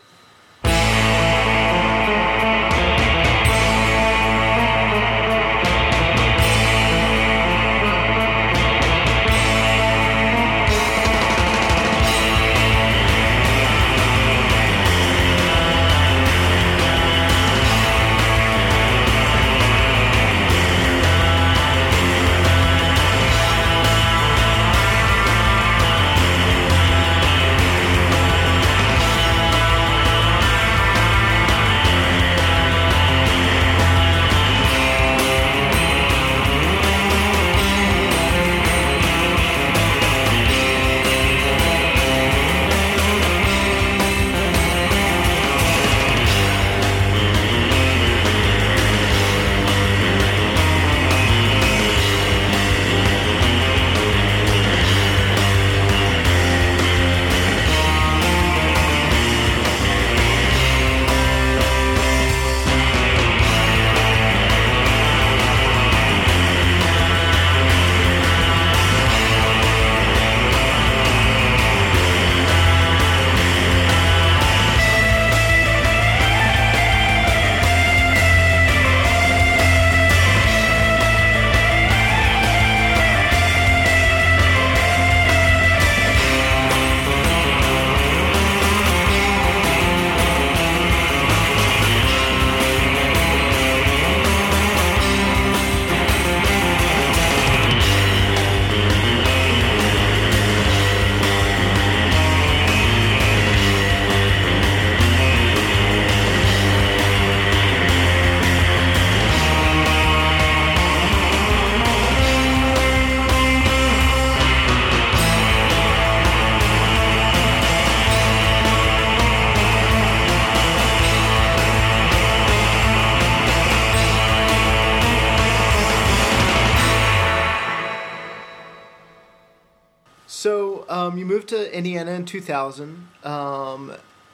[131.43, 133.93] Moved to Indiana in 2000, um,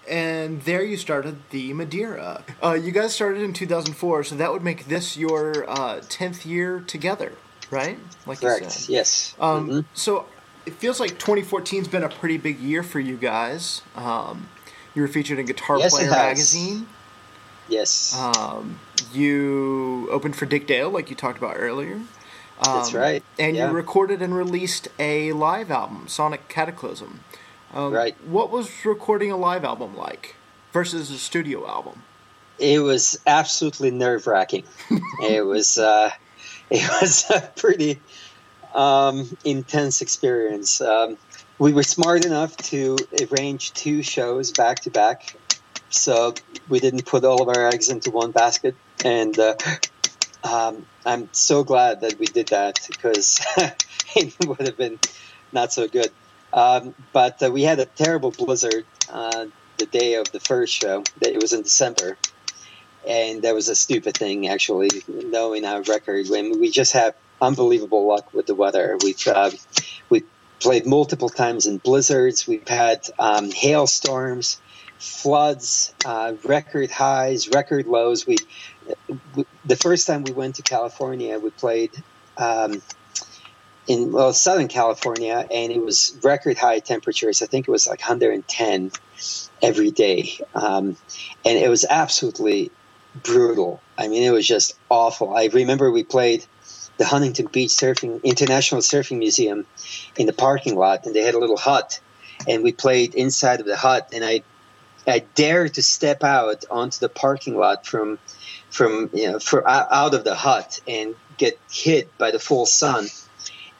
[0.08, 2.42] and there you started the Madeira.
[2.62, 6.80] Uh, you guys started in 2004, so that would make this your uh, 10th year
[6.80, 7.32] together,
[7.70, 7.98] right?
[8.26, 8.88] Like Correct.
[8.88, 9.34] Yes.
[9.40, 9.80] Um, mm-hmm.
[9.94, 10.26] So
[10.66, 13.82] it feels like 2014's been a pretty big year for you guys.
[13.94, 14.48] Um,
[14.94, 16.88] you were featured in Guitar yes, Player magazine.
[17.68, 18.18] Yes.
[18.18, 18.80] Um,
[19.12, 22.00] you opened for Dick Dale, like you talked about earlier.
[22.66, 23.22] Um, That's right.
[23.38, 23.68] And yeah.
[23.68, 27.20] you recorded and released a live album, Sonic Cataclysm.
[27.72, 28.16] Um, right.
[28.26, 30.34] What was recording a live album like
[30.72, 32.02] versus a studio album?
[32.58, 34.64] It was absolutely nerve wracking.
[35.22, 36.10] it was uh,
[36.70, 38.00] it was a pretty
[38.74, 40.80] um, intense experience.
[40.80, 41.16] Um,
[41.58, 42.96] we were smart enough to
[43.30, 45.36] arrange two shows back to back,
[45.90, 46.34] so
[46.68, 48.74] we didn't put all of our eggs into one basket.
[49.04, 49.54] And uh,
[50.44, 53.40] um, I'm so glad that we did that because
[54.14, 54.98] it would have been
[55.52, 56.10] not so good.
[56.52, 59.46] Um, but uh, we had a terrible blizzard uh,
[59.78, 61.04] the day of the first show.
[61.22, 62.18] It was in December,
[63.08, 66.28] and that was a stupid thing actually, knowing our record.
[66.28, 69.50] When we just have unbelievable luck with the weather, we've uh,
[70.10, 70.24] we
[70.60, 72.46] played multiple times in blizzards.
[72.46, 74.60] We've had um, hailstorms,
[74.98, 78.26] floods, uh, record highs, record lows.
[78.26, 78.36] We,
[79.34, 81.92] we, the first time we went to California, we played.
[82.36, 82.82] Um,
[83.88, 87.40] in well Southern California, and it was record high temperatures.
[87.40, 88.92] I think it was like 110
[89.62, 90.96] every day, um,
[91.44, 92.70] and it was absolutely
[93.22, 93.80] brutal.
[93.96, 95.34] I mean, it was just awful.
[95.34, 96.44] I remember we played
[96.98, 99.66] the Huntington Beach Surfing International Surfing Museum
[100.16, 101.98] in the parking lot, and they had a little hut,
[102.46, 104.42] and we played inside of the hut, and I
[105.06, 108.18] I dared to step out onto the parking lot from
[108.70, 113.06] from you know for out of the hut and get hit by the full sun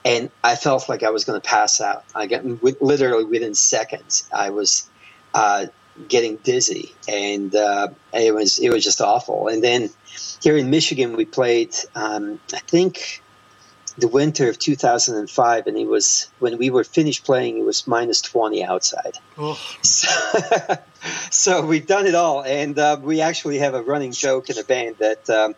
[0.05, 2.05] and I felt like I was going to pass out.
[2.15, 2.45] I got
[2.81, 4.29] literally within seconds.
[4.35, 4.89] I was
[5.35, 5.67] uh,
[6.09, 9.49] getting dizzy, and uh, it was it was just awful.
[9.49, 9.91] And then
[10.43, 11.75] here in Michigan, we played.
[11.95, 13.23] Um, I think
[13.99, 17.59] the winter of 2005, and it was when we were finished playing.
[17.59, 19.19] It was minus 20 outside.
[19.37, 19.59] Oh.
[19.83, 20.09] So,
[21.31, 24.65] so, we've done it all, and uh, we actually have a running joke in the
[24.65, 25.29] band that.
[25.29, 25.55] Um,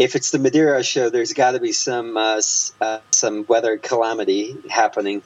[0.00, 2.40] if it's the Madeira show, there's got to be some uh,
[2.80, 5.22] uh, some weather calamity happening,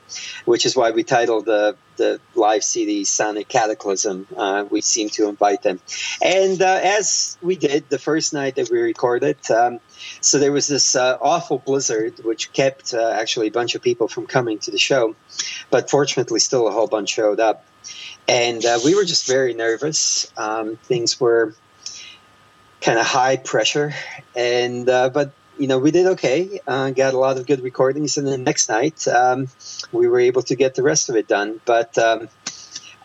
[0.47, 5.29] which is why we titled the the live CD "Sonic Cataclysm." Uh, we seem to
[5.29, 5.79] invite them,
[6.21, 9.79] and uh, as we did the first night that we recorded, um,
[10.21, 14.09] so there was this uh, awful blizzard which kept uh, actually a bunch of people
[14.09, 15.15] from coming to the show,
[15.71, 17.65] but fortunately, still a whole bunch showed up,
[18.27, 20.33] and we were just very nervous.
[20.37, 21.55] Um, things were
[22.85, 23.95] kind of high pressure.
[24.37, 26.61] And uh, but you know we did okay.
[26.67, 29.49] Uh, got a lot of good recordings, and the next night um,
[29.91, 31.61] we were able to get the rest of it done.
[31.65, 32.29] But um,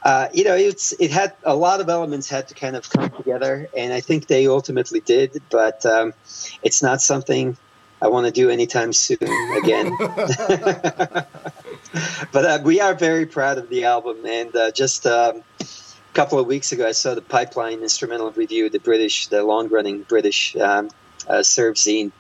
[0.04, 3.10] uh, you know it's it had a lot of elements had to kind of come
[3.10, 5.42] together, and I think they ultimately did.
[5.50, 6.14] But um,
[6.62, 7.58] it's not something.
[8.02, 9.18] I want to do anytime soon
[9.62, 9.94] again.
[12.32, 15.44] but uh, we are very proud of the album, and uh, just um,
[16.20, 20.54] couple of weeks ago, I saw the Pipeline Instrumental Review, the British, the long-running British
[20.58, 20.90] um,
[21.30, 22.12] uh, surf zine,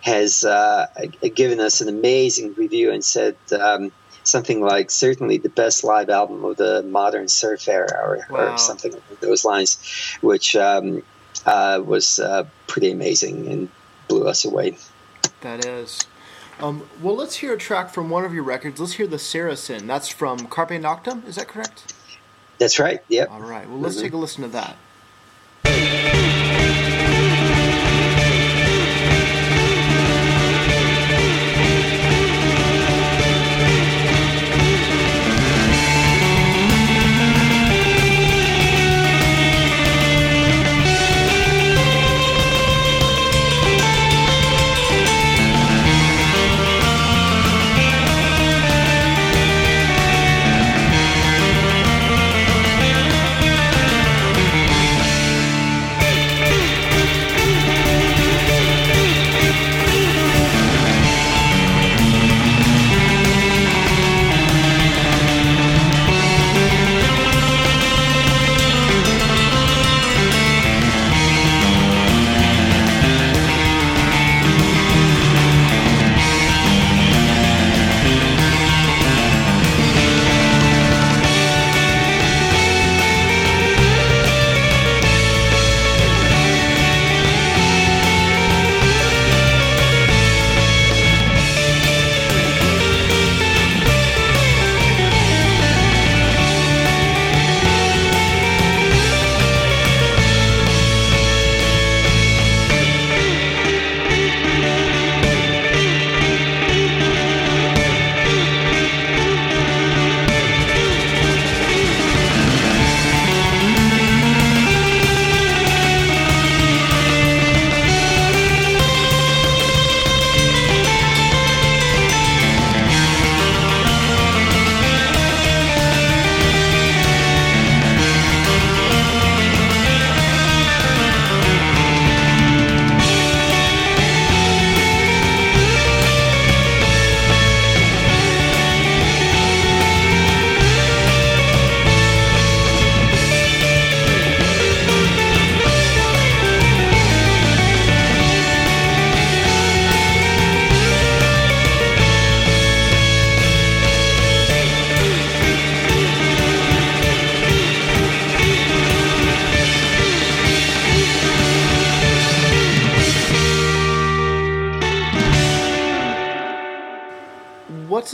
[0.00, 0.88] has uh,
[1.32, 3.92] given us an amazing review and said um,
[4.24, 8.54] something like certainly the best live album of the modern surf era, or, wow.
[8.54, 9.78] or something along those lines,
[10.22, 11.04] which um,
[11.46, 13.68] uh, was uh, pretty amazing and
[14.08, 14.76] blew us away.
[15.42, 16.00] That is.
[16.58, 18.80] Um, well, let's hear a track from one of your records.
[18.80, 19.86] Let's hear the Saracen.
[19.86, 21.24] That's from Carpe Noctem.
[21.28, 21.92] Is that correct?
[22.58, 23.02] That's right.
[23.08, 23.30] Yep.
[23.30, 23.68] All right.
[23.68, 24.04] Well, let's mm-hmm.
[24.04, 24.76] take a listen to that.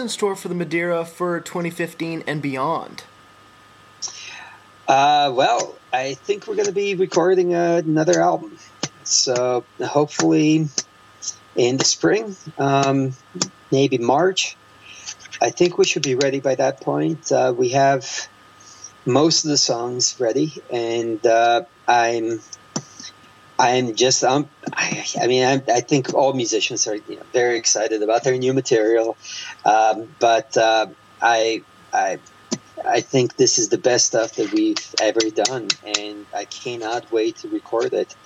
[0.03, 3.05] In store for the Madeira for 2015 and beyond?
[4.87, 8.59] Uh, well, I think we're going to be recording another album.
[9.05, 10.69] So hopefully
[11.57, 13.15] in the spring, um,
[13.71, 14.57] maybe March.
[15.41, 17.31] I think we should be ready by that point.
[17.33, 18.29] Uh, we have
[19.07, 22.41] most of the songs ready, and uh, I'm
[23.63, 27.57] I'm just um, I, I mean I, I, think all musicians are you know, very
[27.57, 29.17] excited about their new material,
[29.65, 30.89] um, but uh,
[31.23, 32.19] I I
[32.85, 37.37] I think this is the best stuff that we've ever done, and I cannot wait
[37.37, 38.17] to record it.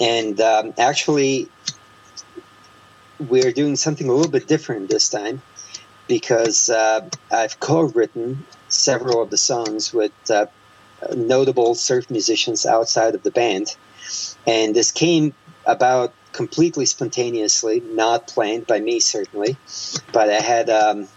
[0.00, 1.50] And um, actually,
[3.28, 5.42] we're doing something a little bit different this time
[6.08, 10.46] because uh, I've co-written several of the songs with uh,
[11.14, 13.76] notable surf musicians outside of the band,
[14.50, 15.32] and this came
[15.64, 19.56] about completely spontaneously, not planned by me certainly,
[20.12, 20.68] but I had.
[20.68, 21.08] Um,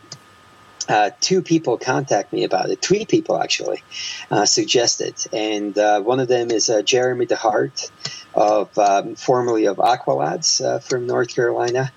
[0.89, 2.81] uh, two people contact me about it.
[2.81, 3.81] Three people actually
[4.29, 7.89] uh, suggested, and uh, one of them is uh, Jeremy DeHart,
[8.33, 11.89] of um, formerly of Aqualads uh, from North Carolina,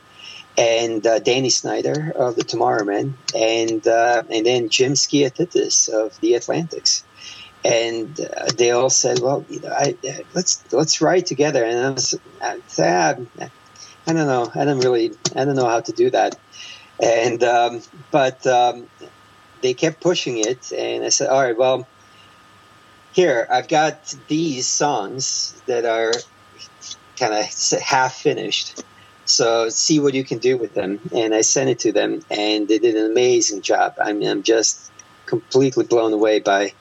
[0.57, 6.37] and uh, Danny Snyder of the Tomorrow Men, and and then Jim Skiathitis of the
[6.37, 7.03] Atlantics.
[7.67, 8.15] And
[8.57, 9.97] they all said, "Well, you know, I,
[10.35, 12.61] let's let's write together." And I was, I,
[14.07, 16.39] I don't know, I don't really, I don't know how to do that
[17.03, 18.87] and um, but um,
[19.63, 21.87] they kept pushing it, and I said, "All right, well,
[23.13, 26.13] here I've got these songs that are
[27.19, 28.83] kind of half finished."
[29.25, 32.69] So see what you can do with them, and I sent it to them, and
[32.69, 33.95] they did an amazing job.
[34.01, 34.91] I mean, I'm just
[35.27, 36.73] completely blown away by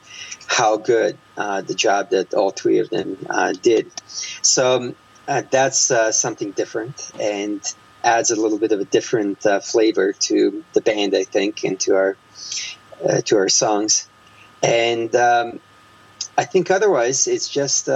[0.48, 3.92] how good uh, the job that all three of them uh, did.
[4.06, 4.96] So um,
[5.28, 7.62] uh, that's uh, something different, and
[8.04, 11.80] adds a little bit of a different uh, flavor to the band, I think, and
[11.82, 12.18] to our
[13.04, 14.08] uh, to our songs.
[14.62, 15.60] And um,
[16.38, 17.90] I think otherwise, it's just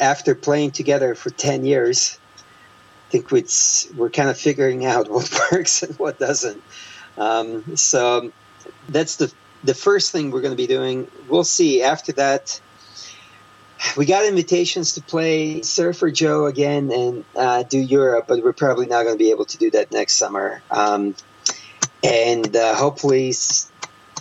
[0.00, 2.18] after playing together for ten years,
[3.08, 6.62] I think it's, we're kind of figuring out what works and what doesn't.
[7.18, 8.32] Um, so
[8.88, 9.32] that's the
[9.64, 11.08] the first thing we're going to be doing.
[11.28, 12.60] We'll see after that
[13.96, 18.86] we got invitations to play Surfer Joe again and uh, do Europe, but we're probably
[18.86, 20.62] not going to be able to do that next summer.
[20.70, 21.14] Um,
[22.02, 23.34] and uh, hopefully,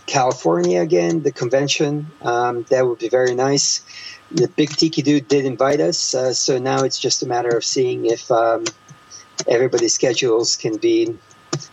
[0.07, 2.07] California again, the convention.
[2.21, 3.85] Um, that would be very nice.
[4.31, 7.63] The Big Tiki Dude did invite us, uh, so now it's just a matter of
[7.63, 8.65] seeing if um,
[9.47, 11.17] everybody's schedules can be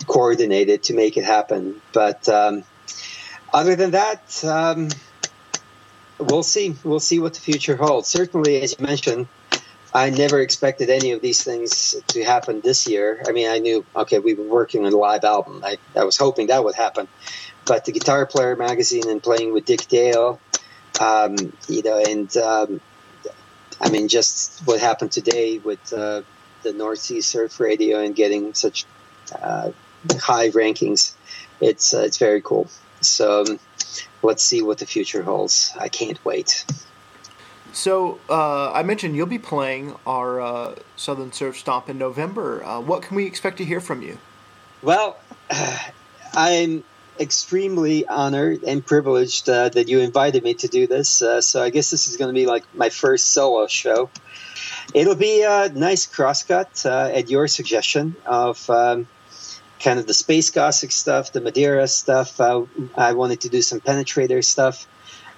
[0.06, 1.80] coordinated to make it happen.
[1.92, 2.64] But um,
[3.52, 4.88] other than that, um,
[6.18, 6.76] we'll see.
[6.84, 8.08] We'll see what the future holds.
[8.08, 9.28] Certainly, as you mentioned,
[9.94, 13.22] I never expected any of these things to happen this year.
[13.26, 15.62] I mean, I knew, okay, we were working on a live album.
[15.64, 17.08] I, I was hoping that would happen.
[17.64, 20.40] But the Guitar Player magazine and playing with Dick Dale,
[21.00, 21.36] um,
[21.68, 22.80] you know, and um,
[23.80, 26.22] I mean, just what happened today with uh,
[26.62, 28.84] the North Sea Surf Radio and getting such
[29.40, 29.70] uh,
[30.18, 31.14] high rankings,
[31.60, 32.68] it's uh, it's very cool.
[33.08, 33.60] So um,
[34.22, 35.72] let's see what the future holds.
[35.78, 36.64] I can't wait.
[37.72, 42.64] So uh, I mentioned you'll be playing our uh, Southern Surf Stomp in November.
[42.64, 44.18] Uh, what can we expect to hear from you?
[44.82, 45.16] Well,
[46.34, 46.84] I'm
[47.20, 51.20] extremely honored and privileged uh, that you invited me to do this.
[51.20, 54.10] Uh, so I guess this is going to be like my first solo show.
[54.94, 58.68] It'll be a nice crosscut uh, at your suggestion of.
[58.70, 59.08] Um,
[59.80, 62.40] kind of the space gothic stuff, the Madeira stuff.
[62.40, 62.64] Uh,
[62.96, 64.86] I wanted to do some penetrator stuff.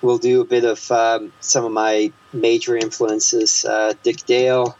[0.02, 4.76] We'll do a bit of um, some of my major influences, uh, Dick Dale,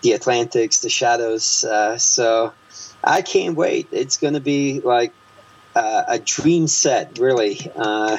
[0.00, 1.64] the Atlantics, the Shadows.
[1.64, 2.52] Uh, so
[3.04, 3.88] I can't wait.
[3.92, 5.12] It's going to be like
[5.76, 7.70] uh, a dream set, really.
[7.76, 8.18] Uh,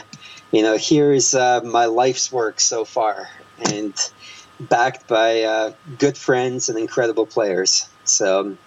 [0.51, 3.27] you know, here is uh, my life's work so far,
[3.71, 3.95] and
[4.59, 7.89] backed by good friends and incredible players.
[8.03, 8.57] So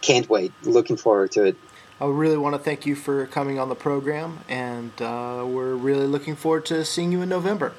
[0.00, 0.52] can't wait.
[0.64, 1.56] Looking forward to it.
[1.98, 6.06] I really want to thank you for coming on the program, and uh, we're really
[6.06, 7.72] looking forward to seeing you in November.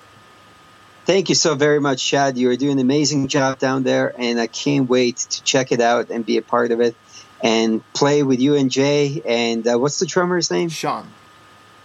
[1.06, 2.38] Thank you so very much, Chad.
[2.38, 5.80] You are doing an amazing job down there, and I can't wait to check it
[5.80, 6.96] out and be a part of it
[7.44, 9.22] and play with you and Jay.
[9.24, 10.70] And uh, what's the drummer's name?
[10.70, 11.08] Sean.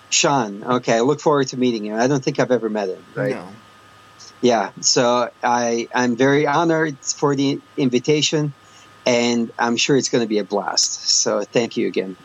[0.09, 0.65] Sean.
[0.65, 2.01] Okay, I look forward to meeting him.
[2.01, 3.05] I don't think I've ever met him.
[3.15, 3.35] Right?
[3.35, 3.49] No.
[4.41, 4.73] Yeah.
[4.81, 8.55] So I I'm very honored for the invitation
[9.07, 11.09] and I'm sure it's going to be a blast.
[11.09, 12.17] So thank you again.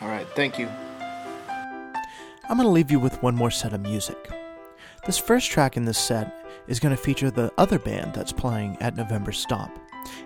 [0.00, 0.68] All right, thank you.
[2.48, 4.30] I'm going to leave you with one more set of music.
[5.04, 8.76] This first track in this set is going to feature the other band that's playing
[8.80, 9.78] at November Stomp.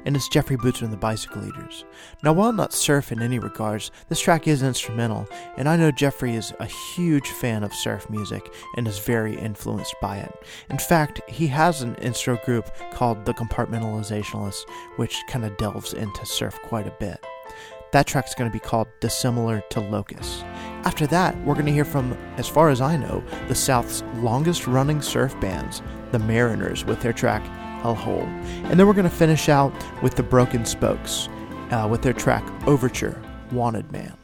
[0.04, 1.84] And it's Jeffrey Boots and the Bicycle Eaters.
[2.22, 6.34] Now, while not surf in any regards, this track is instrumental, and I know Jeffrey
[6.34, 10.32] is a huge fan of surf music and is very influenced by it.
[10.70, 16.24] In fact, he has an instro group called The Compartmentalizationalists, which kind of delves into
[16.26, 17.24] surf quite a bit.
[17.92, 20.44] That track's going to be called Dissimilar to Locus.
[20.84, 24.68] After that, we're going to hear from, as far as I know, the South's longest
[24.68, 25.82] running surf bands,
[26.12, 27.42] the Mariners, with their track
[27.84, 28.26] El Hole.
[28.64, 31.28] And then we're going to finish out with the Broken Spokes
[31.70, 33.20] uh, with their track Overture
[33.52, 34.19] Wanted Man.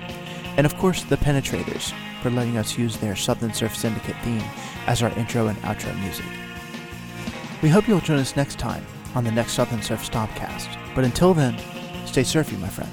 [0.58, 1.94] and of course the Penetrators
[2.26, 4.42] for letting us use their Southern Surf Syndicate theme
[4.88, 6.26] as our intro and outro music.
[7.62, 8.84] We hope you'll join us next time
[9.14, 10.76] on the next Southern Surf Stompcast.
[10.96, 11.56] But until then,
[12.08, 12.85] stay surfy, my friends.